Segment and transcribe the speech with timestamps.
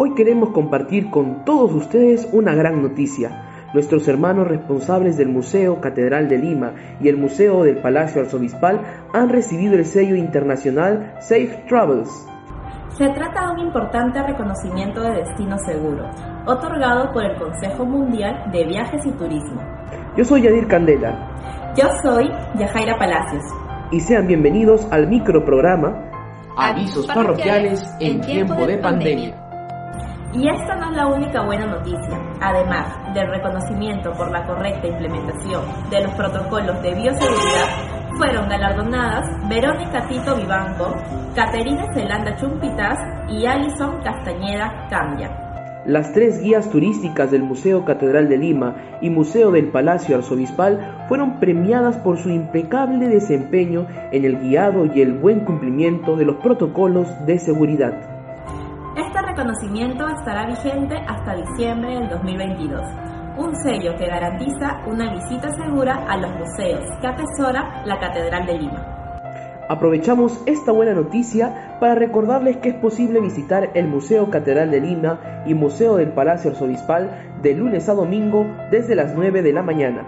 [0.00, 3.42] Hoy queremos compartir con todos ustedes una gran noticia.
[3.74, 8.80] Nuestros hermanos responsables del Museo Catedral de Lima y el Museo del Palacio Arzobispal
[9.12, 12.28] han recibido el sello internacional Safe Travels.
[12.90, 16.08] Se trata de un importante reconocimiento de destino seguro,
[16.46, 19.60] otorgado por el Consejo Mundial de Viajes y Turismo.
[20.16, 21.74] Yo soy Yadir Candela.
[21.76, 23.42] Yo soy Yajaira Palacios.
[23.90, 26.04] Y sean bienvenidos al microprograma
[26.56, 29.47] Avisos parroquiales en tiempo de pandemia.
[30.32, 32.20] Y esta no es la única buena noticia.
[32.40, 40.06] Además del reconocimiento por la correcta implementación de los protocolos de bioseguridad, fueron galardonadas Verónica
[40.06, 40.94] Tito Vivanco,
[41.34, 42.98] Caterina Zelanda Chumpitas
[43.30, 45.44] y Alison Castañeda Cambia.
[45.86, 51.40] Las tres guías turísticas del Museo Catedral de Lima y Museo del Palacio Arzobispal fueron
[51.40, 57.08] premiadas por su impecable desempeño en el guiado y el buen cumplimiento de los protocolos
[57.24, 58.17] de seguridad.
[59.38, 62.82] Reconocimiento estará vigente hasta diciembre del 2022,
[63.36, 68.58] un sello que garantiza una visita segura a los museos que atesora la Catedral de
[68.58, 68.84] Lima.
[69.68, 75.20] Aprovechamos esta buena noticia para recordarles que es posible visitar el Museo Catedral de Lima
[75.46, 80.04] y Museo del Palacio Arzobispal de lunes a domingo desde las 9 de la mañana.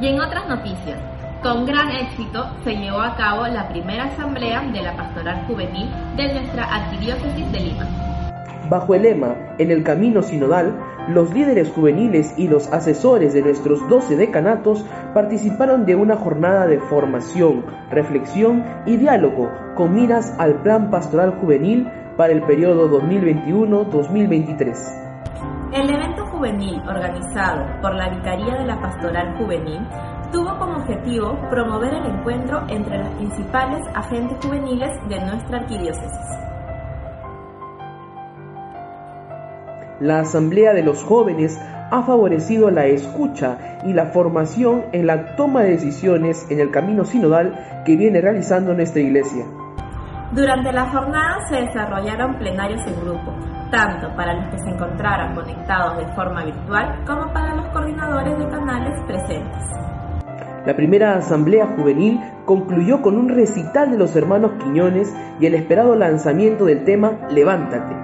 [0.00, 0.98] Y en otras noticias,
[1.42, 6.32] con gran éxito se llevó a cabo la primera asamblea de la Pastoral Juvenil de
[6.32, 8.13] nuestra Arquidiócesis de Lima.
[8.68, 10.74] Bajo el lema En el Camino Sinodal,
[11.08, 16.78] los líderes juveniles y los asesores de nuestros 12 decanatos participaron de una jornada de
[16.78, 24.74] formación, reflexión y diálogo con miras al Plan Pastoral Juvenil para el periodo 2021-2023.
[25.74, 29.86] El evento juvenil organizado por la Vicaría de la Pastoral Juvenil
[30.32, 36.53] tuvo como objetivo promover el encuentro entre los principales agentes juveniles de nuestra arquidiócesis.
[40.00, 41.56] La Asamblea de los Jóvenes
[41.90, 47.04] ha favorecido la escucha y la formación en la toma de decisiones en el camino
[47.04, 49.44] sinodal que viene realizando nuestra Iglesia.
[50.32, 53.32] Durante la jornada se desarrollaron plenarios en grupo,
[53.70, 58.48] tanto para los que se encontraran conectados de forma virtual como para los coordinadores de
[58.48, 59.62] canales presentes.
[60.66, 65.94] La primera asamblea juvenil concluyó con un recital de los hermanos Quiñones y el esperado
[65.94, 67.94] lanzamiento del tema Levántate.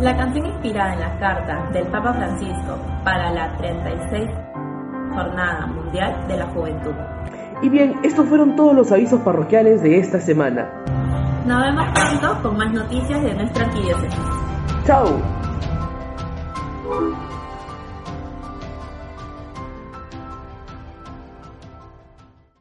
[0.00, 4.30] La canción inspirada en la carta del Papa Francisco para la 36
[5.12, 6.94] Jornada Mundial de la Juventud.
[7.62, 10.70] Y bien, estos fueron todos los avisos parroquiales de esta semana.
[11.46, 14.20] Nos vemos pronto con más noticias de nuestra arquidiócesis.
[14.84, 15.20] ¡Chao!